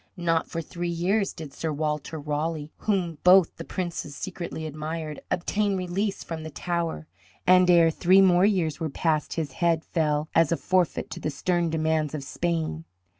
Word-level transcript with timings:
Not 0.17 0.47
for 0.47 0.63
three 0.63 0.89
years 0.89 1.31
did 1.31 1.53
Sir 1.53 1.71
Walter 1.71 2.19
Raleigh 2.19 2.71
whom 2.77 3.19
both 3.23 3.57
the 3.57 3.63
Princes 3.63 4.15
secretly 4.15 4.65
admired 4.65 5.21
obtain 5.29 5.77
release 5.77 6.23
from 6.23 6.41
the 6.41 6.49
Tower, 6.49 7.05
and 7.45 7.69
ere 7.69 7.91
three 7.91 8.19
more 8.19 8.43
years 8.43 8.79
were 8.79 8.89
past 8.89 9.33
his 9.33 9.51
head 9.51 9.85
fell 9.85 10.27
as 10.33 10.51
a 10.51 10.57
forfeit 10.57 11.11
to 11.11 11.19
the 11.19 11.29
stern 11.29 11.69
demands 11.69 12.15
of 12.15 12.23
Spain. 12.23 12.85